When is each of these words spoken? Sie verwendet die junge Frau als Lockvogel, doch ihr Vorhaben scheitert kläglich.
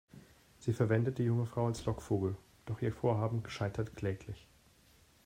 Sie 0.57 0.73
verwendet 0.73 1.19
die 1.19 1.25
junge 1.25 1.45
Frau 1.45 1.67
als 1.67 1.85
Lockvogel, 1.85 2.35
doch 2.65 2.81
ihr 2.81 2.91
Vorhaben 2.91 3.43
scheitert 3.47 3.95
kläglich. 3.95 4.47